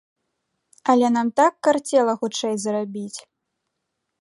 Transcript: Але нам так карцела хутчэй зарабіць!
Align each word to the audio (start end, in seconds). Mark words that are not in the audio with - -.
Але 0.93 1.11
нам 1.17 1.27
так 1.41 1.53
карцела 1.67 2.13
хутчэй 2.23 2.55
зарабіць! 2.65 3.19